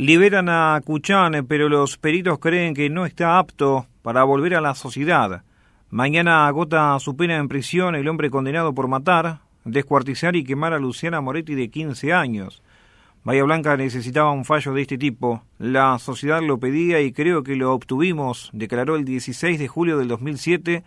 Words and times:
Liberan 0.00 0.48
a 0.48 0.80
Cuchán, 0.82 1.44
pero 1.46 1.68
los 1.68 1.98
peritos 1.98 2.38
creen 2.38 2.72
que 2.72 2.88
no 2.88 3.04
está 3.04 3.38
apto 3.38 3.84
para 4.00 4.24
volver 4.24 4.54
a 4.54 4.62
la 4.62 4.74
sociedad. 4.74 5.42
Mañana 5.90 6.46
agota 6.46 6.98
su 7.00 7.16
pena 7.16 7.36
en 7.36 7.48
prisión 7.48 7.94
el 7.94 8.08
hombre 8.08 8.30
condenado 8.30 8.74
por 8.74 8.88
matar, 8.88 9.40
descuartizar 9.66 10.36
y 10.36 10.44
quemar 10.44 10.72
a 10.72 10.78
Luciana 10.78 11.20
Moretti 11.20 11.54
de 11.54 11.68
15 11.68 12.14
años. 12.14 12.62
Bahía 13.24 13.44
Blanca 13.44 13.76
necesitaba 13.76 14.32
un 14.32 14.46
fallo 14.46 14.72
de 14.72 14.80
este 14.80 14.96
tipo. 14.96 15.42
La 15.58 15.98
sociedad 15.98 16.40
lo 16.40 16.56
pedía 16.56 17.02
y 17.02 17.12
creo 17.12 17.42
que 17.42 17.54
lo 17.54 17.74
obtuvimos, 17.74 18.48
declaró 18.54 18.96
el 18.96 19.04
16 19.04 19.58
de 19.58 19.68
julio 19.68 19.98
del 19.98 20.08
2007 20.08 20.82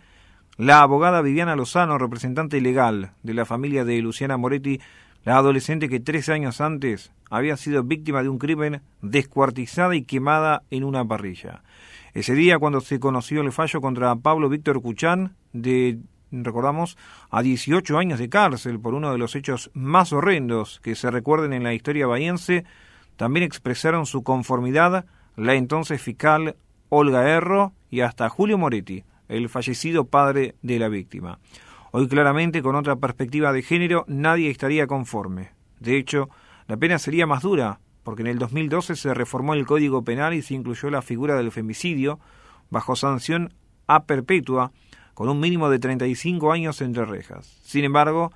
la 0.56 0.82
abogada 0.82 1.20
Viviana 1.22 1.56
Lozano, 1.56 1.98
representante 1.98 2.60
legal 2.60 3.12
de 3.22 3.34
la 3.34 3.44
familia 3.44 3.84
de 3.84 4.00
Luciana 4.00 4.36
Moretti, 4.36 4.80
la 5.24 5.36
adolescente 5.36 5.88
que 5.88 6.00
tres 6.00 6.28
años 6.28 6.60
antes 6.60 7.12
había 7.30 7.56
sido 7.56 7.82
víctima 7.82 8.22
de 8.22 8.28
un 8.28 8.38
crimen 8.38 8.82
descuartizada 9.02 9.96
y 9.96 10.02
quemada 10.02 10.62
en 10.70 10.84
una 10.84 11.04
parrilla. 11.04 11.62
Ese 12.12 12.34
día, 12.34 12.58
cuando 12.58 12.80
se 12.80 13.00
conoció 13.00 13.40
el 13.40 13.50
fallo 13.50 13.80
contra 13.80 14.14
Pablo 14.14 14.48
Víctor 14.48 14.80
Cuchán, 14.80 15.34
de, 15.52 15.98
recordamos, 16.30 16.96
a 17.30 17.42
18 17.42 17.98
años 17.98 18.20
de 18.20 18.28
cárcel 18.28 18.78
por 18.78 18.94
uno 18.94 19.10
de 19.10 19.18
los 19.18 19.34
hechos 19.34 19.70
más 19.74 20.12
horrendos 20.12 20.78
que 20.80 20.94
se 20.94 21.10
recuerden 21.10 21.52
en 21.52 21.64
la 21.64 21.74
historia 21.74 22.06
bahiense, 22.06 22.64
también 23.16 23.44
expresaron 23.44 24.06
su 24.06 24.22
conformidad 24.22 25.06
la 25.36 25.54
entonces 25.54 26.00
fiscal 26.00 26.56
Olga 26.88 27.28
Erro 27.28 27.72
y 27.90 28.02
hasta 28.02 28.28
Julio 28.28 28.58
Moretti, 28.58 29.04
el 29.28 29.48
fallecido 29.48 30.06
padre 30.06 30.54
de 30.62 30.78
la 30.78 30.88
víctima. 30.88 31.38
Hoy 31.92 32.08
claramente, 32.08 32.62
con 32.62 32.74
otra 32.74 32.96
perspectiva 32.96 33.52
de 33.52 33.62
género, 33.62 34.04
nadie 34.08 34.50
estaría 34.50 34.86
conforme. 34.86 35.52
De 35.80 35.96
hecho, 35.96 36.28
la 36.66 36.76
pena 36.76 36.98
sería 36.98 37.26
más 37.26 37.42
dura, 37.42 37.80
porque 38.02 38.22
en 38.22 38.28
el 38.28 38.38
2012 38.38 38.96
se 38.96 39.14
reformó 39.14 39.54
el 39.54 39.66
Código 39.66 40.02
Penal 40.02 40.34
y 40.34 40.42
se 40.42 40.54
incluyó 40.54 40.90
la 40.90 41.02
figura 41.02 41.36
del 41.36 41.52
femicidio 41.52 42.18
bajo 42.70 42.96
sanción 42.96 43.54
a 43.86 44.04
perpetua, 44.04 44.72
con 45.14 45.28
un 45.28 45.38
mínimo 45.38 45.70
de 45.70 45.78
35 45.78 46.52
años 46.52 46.80
entre 46.80 47.04
rejas. 47.04 47.46
Sin 47.62 47.84
embargo, 47.84 48.32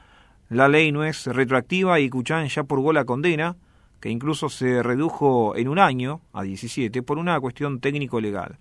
la 0.48 0.68
ley 0.68 0.92
no 0.92 1.04
es 1.04 1.26
retroactiva 1.26 2.00
y 2.00 2.08
Cuchán 2.08 2.46
ya 2.48 2.64
purgó 2.64 2.92
la 2.92 3.04
condena, 3.04 3.56
que 4.00 4.10
incluso 4.10 4.48
se 4.48 4.82
redujo 4.82 5.56
en 5.56 5.68
un 5.68 5.78
año, 5.78 6.20
a 6.32 6.42
17, 6.42 7.02
por 7.02 7.18
una 7.18 7.38
cuestión 7.40 7.80
técnico-legal. 7.80 8.58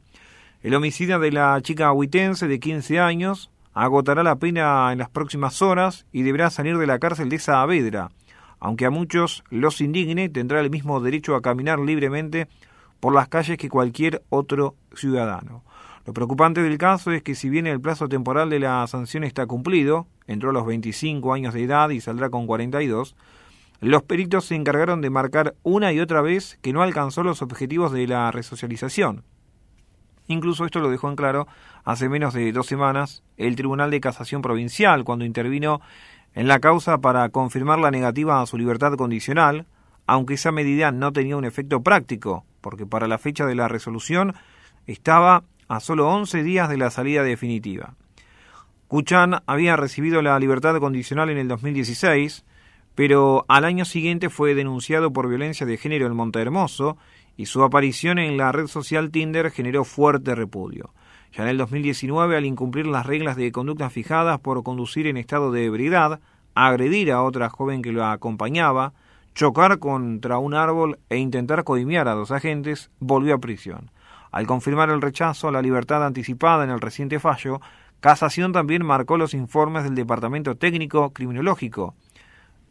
El 0.63 0.73
homicidio 0.73 1.19
de 1.19 1.31
la 1.31 1.61
chica 1.61 1.91
huitense 1.91 2.47
de 2.47 2.59
15 2.59 2.99
años 2.99 3.51
agotará 3.75 4.23
la 4.23 4.37
pena 4.37 4.91
en 4.91 4.97
las 4.97 5.09
próximas 5.09 5.61
horas 5.61 6.07
y 6.11 6.23
deberá 6.23 6.49
salir 6.49 6.79
de 6.79 6.87
la 6.87 6.97
cárcel 6.97 7.29
de 7.29 7.37
Saavedra. 7.37 8.09
Aunque 8.59 8.87
a 8.87 8.89
muchos 8.89 9.43
los 9.51 9.81
indigne, 9.81 10.29
tendrá 10.29 10.59
el 10.59 10.71
mismo 10.71 10.99
derecho 10.99 11.35
a 11.35 11.43
caminar 11.43 11.77
libremente 11.77 12.47
por 12.99 13.13
las 13.13 13.27
calles 13.27 13.59
que 13.59 13.69
cualquier 13.69 14.23
otro 14.29 14.73
ciudadano. 14.95 15.63
Lo 16.07 16.13
preocupante 16.13 16.63
del 16.63 16.79
caso 16.79 17.11
es 17.11 17.21
que 17.21 17.35
si 17.35 17.49
bien 17.49 17.67
el 17.67 17.79
plazo 17.79 18.09
temporal 18.09 18.49
de 18.49 18.59
la 18.59 18.87
sanción 18.87 19.23
está 19.23 19.45
cumplido, 19.45 20.07
entró 20.25 20.49
a 20.49 20.53
los 20.53 20.65
25 20.65 21.33
años 21.33 21.53
de 21.53 21.63
edad 21.63 21.89
y 21.91 22.01
saldrá 22.01 22.31
con 22.31 22.47
42, 22.47 23.15
los 23.79 24.01
peritos 24.01 24.45
se 24.45 24.55
encargaron 24.55 25.01
de 25.01 25.11
marcar 25.11 25.53
una 25.61 25.93
y 25.93 25.99
otra 25.99 26.21
vez 26.21 26.57
que 26.63 26.73
no 26.73 26.81
alcanzó 26.81 27.21
los 27.21 27.43
objetivos 27.43 27.91
de 27.91 28.07
la 28.07 28.31
resocialización. 28.31 29.23
Incluso 30.27 30.65
esto 30.65 30.79
lo 30.79 30.89
dejó 30.89 31.09
en 31.09 31.15
claro 31.15 31.47
hace 31.83 32.09
menos 32.09 32.33
de 32.33 32.51
dos 32.51 32.67
semanas 32.67 33.23
el 33.37 33.55
Tribunal 33.55 33.91
de 33.91 34.01
Casación 34.01 34.41
Provincial 34.41 35.03
cuando 35.03 35.25
intervino 35.25 35.81
en 36.33 36.47
la 36.47 36.59
causa 36.59 36.99
para 36.99 37.29
confirmar 37.29 37.79
la 37.79 37.91
negativa 37.91 38.41
a 38.41 38.45
su 38.45 38.57
libertad 38.57 38.93
condicional, 38.95 39.65
aunque 40.05 40.35
esa 40.35 40.51
medida 40.51 40.91
no 40.91 41.11
tenía 41.11 41.37
un 41.37 41.45
efecto 41.45 41.81
práctico, 41.81 42.45
porque 42.61 42.85
para 42.85 43.07
la 43.07 43.17
fecha 43.17 43.45
de 43.45 43.55
la 43.55 43.67
resolución 43.67 44.35
estaba 44.85 45.43
a 45.67 45.79
solo 45.79 46.09
11 46.09 46.43
días 46.43 46.69
de 46.69 46.77
la 46.77 46.91
salida 46.91 47.23
definitiva. 47.23 47.95
Kuchan 48.87 49.41
había 49.47 49.75
recibido 49.75 50.21
la 50.21 50.39
libertad 50.39 50.77
condicional 50.79 51.29
en 51.29 51.37
el 51.37 51.47
2016, 51.47 52.45
pero 52.95 53.45
al 53.47 53.65
año 53.65 53.83
siguiente 53.83 54.29
fue 54.29 54.55
denunciado 54.55 55.11
por 55.11 55.27
violencia 55.27 55.65
de 55.65 55.77
género 55.77 56.07
en 56.07 56.15
Montehermoso 56.15 56.97
y 57.37 57.45
su 57.45 57.63
aparición 57.63 58.19
en 58.19 58.35
la 58.35 58.51
red 58.51 58.67
social 58.67 59.11
Tinder 59.11 59.51
generó 59.51 59.85
fuerte 59.85 60.35
repudio. 60.35 60.93
Ya 61.31 61.43
en 61.43 61.49
el 61.49 61.57
2019, 61.57 62.35
al 62.35 62.45
incumplir 62.45 62.87
las 62.87 63.05
reglas 63.05 63.37
de 63.37 63.51
conducta 63.51 63.89
fijadas 63.89 64.39
por 64.39 64.63
conducir 64.63 65.07
en 65.07 65.17
estado 65.17 65.51
de 65.51 65.65
ebriedad, 65.65 66.19
agredir 66.55 67.11
a 67.11 67.21
otra 67.21 67.49
joven 67.49 67.83
que 67.83 67.91
lo 67.91 68.03
acompañaba, 68.03 68.93
chocar 69.35 69.77
contra 69.77 70.39
un 70.39 70.55
árbol 70.55 70.97
e 71.09 71.17
intentar 71.17 71.63
coimiar 71.63 72.07
a 72.07 72.15
dos 72.15 72.31
agentes, 72.31 72.89
volvió 72.99 73.35
a 73.35 73.39
prisión. 73.39 73.91
Al 74.31 74.47
confirmar 74.47 74.89
el 74.89 75.01
rechazo 75.01 75.47
a 75.47 75.51
la 75.51 75.61
libertad 75.61 76.03
anticipada 76.03 76.63
en 76.63 76.71
el 76.71 76.81
reciente 76.81 77.19
fallo, 77.19 77.61
Casación 77.99 78.51
también 78.51 78.85
marcó 78.85 79.17
los 79.17 79.33
informes 79.33 79.83
del 79.83 79.95
Departamento 79.95 80.55
Técnico 80.55 81.11
Criminológico, 81.11 81.95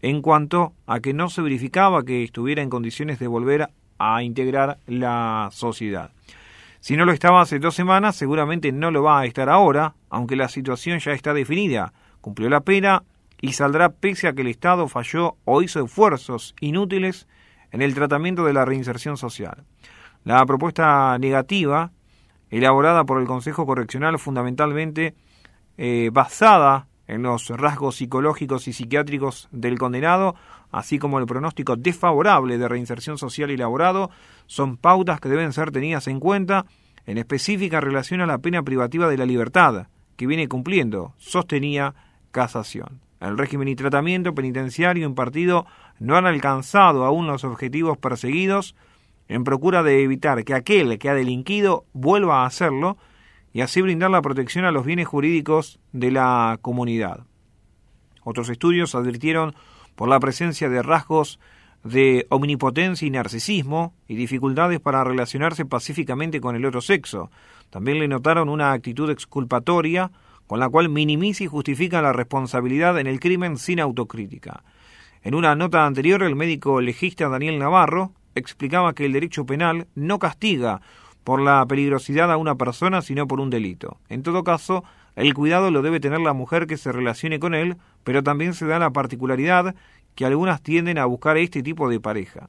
en 0.01 0.23
cuanto 0.23 0.73
a 0.87 1.01
que 1.01 1.15
no 1.15 1.31
se 1.31 1.43
verificaba 1.43 2.05
que 2.05 2.23
estuviera 2.23 2.63
en 2.63 2.71
condiciones 2.71 3.19
de 3.19 3.27
volver 3.27 3.71
a 3.99 4.23
integrar 4.23 4.79
la 4.87 5.49
sociedad. 5.53 6.11
Si 6.81 6.97
no 6.97 7.05
lo 7.05 7.13
estaba 7.13 7.41
hace 7.41 7.59
dos 7.59 7.75
semanas, 7.75 8.17
seguramente 8.17 8.71
no 8.71 8.91
lo 8.91 9.03
va 9.03 9.21
a 9.21 9.27
estar 9.27 9.49
ahora, 9.49 9.95
aunque 10.09 10.37
la 10.37 10.49
situación 10.49 10.99
ya 11.01 11.13
está 11.13 11.35
definida. 11.35 11.93
Cumplió 12.21 12.49
la 12.49 12.61
pena 12.61 13.03
y 13.41 13.53
saldrá 13.53 13.89
pese 13.89 14.29
a 14.29 14.33
que 14.35 14.43
el 14.43 14.49
Estado 14.49 14.87
falló 14.89 15.37
o 15.45 15.63
hizo 15.63 15.85
esfuerzos 15.85 16.55
inútiles 16.61 17.27
en 17.73 17.83
el 17.83 17.95
tratamiento 17.95 18.45
de 18.45 18.53
la 18.53 18.65
reinserción 18.65 19.17
social. 19.17 19.65
La 20.25 20.45
propuesta 20.47 21.19
negativa, 21.19 21.91
elaborada 22.51 23.05
por 23.05 23.21
el 23.21 23.27
Consejo 23.27 23.67
Correccional 23.67 24.19
fundamentalmente 24.19 25.15
eh, 25.79 26.11
basada 26.13 26.87
en 27.07 27.23
los 27.23 27.49
rasgos 27.49 27.97
psicológicos 27.97 28.69
y 28.69 28.73
psiquiátricos 28.73 29.49
del 29.53 29.79
condenado, 29.79 30.35
así 30.71 30.99
como 30.99 31.19
el 31.19 31.27
pronóstico 31.27 31.77
desfavorable 31.77 32.59
de 32.59 32.69
reinserción 32.69 33.19
social 33.19 33.51
y 33.51 33.57
laborado, 33.57 34.11
son 34.47 34.77
pautas 34.77 35.21
que 35.21 35.29
deben 35.29 35.53
ser 35.53 35.71
tenidas 35.71 36.09
en 36.09 36.21
cuenta 36.21 36.67
en 37.07 37.19
específica 37.19 37.81
relación 37.81 38.21
a 38.21 38.27
la 38.27 38.39
pena 38.39 38.63
privativa 38.63 39.09
de 39.09 39.17
la 39.17 39.27
libertad, 39.27 39.87
que 40.17 40.27
viene 40.27 40.49
cumpliendo, 40.49 41.15
sostenía 41.19 41.95
Casación. 42.33 43.01
El 43.21 43.39
régimen 43.39 43.69
y 43.69 43.77
tratamiento 43.77 44.35
penitenciario 44.35 45.07
impartido 45.07 45.67
no 45.99 46.17
han 46.17 46.27
alcanzado 46.27 47.05
aún 47.05 47.27
los 47.27 47.45
objetivos 47.45 47.97
perseguidos 47.97 48.75
en 49.29 49.43
procura 49.43 49.83
de 49.83 50.03
evitar 50.03 50.45
que 50.45 50.55
aquel 50.55 50.99
que 50.99 51.09
ha 51.09 51.15
delinquido 51.15 51.87
vuelva 51.95 52.43
a 52.43 52.47
hacerlo 52.47 52.99
y 53.57 53.63
así 53.63 53.81
brindar 53.81 54.11
la 54.11 54.21
protección 54.21 54.67
a 54.67 54.71
los 54.71 54.85
bienes 54.85 55.09
jurídicos 55.09 55.79
de 55.93 56.11
la 56.11 56.59
comunidad. 56.61 57.21
Otros 58.23 58.51
estudios 58.51 58.95
advirtieron 58.95 59.55
por 59.95 60.11
la 60.11 60.21
presencia 60.21 60.69
de 60.69 60.83
rasgos 60.83 61.41
de 61.83 62.27
omnipotencia 62.29 63.09
y 63.09 63.11
narcisismo 63.11 63.95
y 64.09 64.15
dificultades 64.15 64.79
para 64.79 65.05
relacionarse 65.05 65.65
pacíficamente 65.65 66.39
con 66.39 66.55
el 66.55 66.67
otro 66.67 66.83
sexo. 66.83 67.31
También 67.71 67.99
le 67.99 68.09
notaron 68.09 68.51
una 68.51 68.73
actitud 68.73 69.09
exculpatoria 69.09 70.11
con 70.47 70.61
la 70.61 70.69
cual 70.69 70.91
minimiza 70.91 71.45
y 71.45 71.47
justifica 71.47 72.03
la 72.03 72.13
responsabilidad 72.13 72.99
en 72.99 73.07
el 73.07 73.21
crimen 73.21 73.57
sin 73.57 73.81
autocrítica. 73.81 74.65
En 75.23 75.35
una 75.35 75.57
nota 75.57 75.87
anterior, 75.87 76.23
el 76.25 76.37
médico 76.37 76.83
legista 76.83 77.31
Daniel 77.31 77.59
Navarro 77.59 78.13
explicaba 78.35 78.93
que 78.93 79.07
el 79.07 79.15
derecho 79.15 79.47
penal 79.47 79.87
no 79.95 80.19
castiga 80.19 80.83
por 81.27 81.43
la 81.43 81.67
peligrosidad 81.67 82.31
a 82.31 82.37
una 82.37 82.55
persona, 82.55 83.03
sino 83.03 83.27
por 83.27 83.41
un 83.41 83.51
delito. 83.51 83.99
En 84.09 84.23
todo 84.23 84.45
caso, 84.45 84.85
el 85.17 85.35
cuidado 85.35 85.73
lo 85.73 85.83
debe 85.83 85.99
tener 85.99 86.21
la 86.21 86.35
mujer 86.35 86.69
que 86.69 86.77
se 86.77 86.93
relacione 86.93 87.41
con 87.41 87.53
él, 87.53 87.79
pero 88.05 88.23
también 88.23 88.55
se 88.55 88.65
da 88.65 88.79
la 88.79 88.91
particularidad 88.91 89.75
que 90.15 90.25
algunas 90.25 90.63
tienden 90.63 90.99
a 90.99 91.05
buscar 91.05 91.37
este 91.37 91.65
tipo 91.65 91.89
de 91.89 91.99
pareja. 91.99 92.49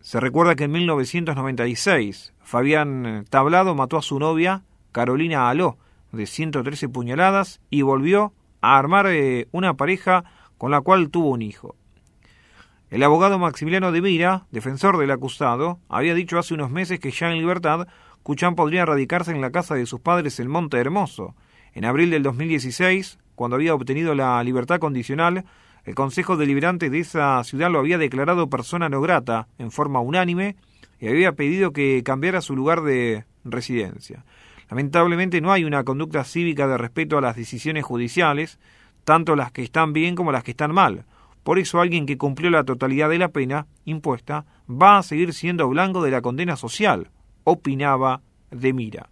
Se 0.00 0.18
recuerda 0.18 0.56
que 0.56 0.64
en 0.64 0.72
1996 0.72 2.34
Fabián 2.40 3.24
Tablado 3.30 3.76
mató 3.76 3.96
a 3.96 4.02
su 4.02 4.18
novia, 4.18 4.64
Carolina 4.90 5.48
Aló, 5.48 5.78
de 6.10 6.26
113 6.26 6.88
puñaladas, 6.88 7.60
y 7.70 7.82
volvió 7.82 8.32
a 8.60 8.76
armar 8.76 9.06
eh, 9.06 9.46
una 9.52 9.74
pareja 9.74 10.24
con 10.58 10.72
la 10.72 10.80
cual 10.80 11.10
tuvo 11.10 11.30
un 11.30 11.42
hijo. 11.42 11.76
El 12.88 13.02
abogado 13.02 13.40
Maximiliano 13.40 13.90
de 13.90 14.00
Mira, 14.00 14.46
defensor 14.52 14.96
del 14.96 15.10
acusado, 15.10 15.80
había 15.88 16.14
dicho 16.14 16.38
hace 16.38 16.54
unos 16.54 16.70
meses 16.70 17.00
que 17.00 17.10
ya 17.10 17.32
en 17.32 17.38
libertad, 17.38 17.88
Cuchán 18.22 18.54
podría 18.54 18.86
radicarse 18.86 19.32
en 19.32 19.40
la 19.40 19.50
casa 19.50 19.74
de 19.74 19.86
sus 19.86 19.98
padres 19.98 20.38
en 20.38 20.48
Monte 20.48 20.78
Hermoso. 20.78 21.34
En 21.74 21.84
abril 21.84 22.10
del 22.10 22.22
2016, 22.22 23.18
cuando 23.34 23.56
había 23.56 23.74
obtenido 23.74 24.14
la 24.14 24.42
libertad 24.44 24.78
condicional, 24.78 25.44
el 25.84 25.96
Consejo 25.96 26.36
Deliberante 26.36 26.88
de 26.88 27.00
esa 27.00 27.42
ciudad 27.42 27.72
lo 27.72 27.80
había 27.80 27.98
declarado 27.98 28.48
persona 28.48 28.88
no 28.88 29.00
grata 29.00 29.48
en 29.58 29.72
forma 29.72 29.98
unánime 29.98 30.54
y 31.00 31.08
había 31.08 31.32
pedido 31.32 31.72
que 31.72 32.02
cambiara 32.04 32.40
su 32.40 32.54
lugar 32.54 32.82
de 32.82 33.24
residencia. 33.44 34.24
Lamentablemente 34.70 35.40
no 35.40 35.50
hay 35.50 35.64
una 35.64 35.82
conducta 35.82 36.22
cívica 36.22 36.68
de 36.68 36.78
respeto 36.78 37.18
a 37.18 37.20
las 37.20 37.34
decisiones 37.34 37.84
judiciales, 37.84 38.60
tanto 39.02 39.34
las 39.34 39.50
que 39.50 39.64
están 39.64 39.92
bien 39.92 40.14
como 40.14 40.30
las 40.30 40.44
que 40.44 40.52
están 40.52 40.72
mal 40.72 41.04
Por 41.46 41.60
eso 41.60 41.80
alguien 41.80 42.06
que 42.06 42.18
cumplió 42.18 42.50
la 42.50 42.64
totalidad 42.64 43.08
de 43.08 43.18
la 43.18 43.28
pena 43.28 43.68
impuesta 43.84 44.46
va 44.68 44.98
a 44.98 45.04
seguir 45.04 45.32
siendo 45.32 45.68
blanco 45.68 46.02
de 46.02 46.10
la 46.10 46.20
condena 46.20 46.56
social, 46.56 47.12
opinaba 47.44 48.20
de 48.50 48.72
Mira. 48.72 49.10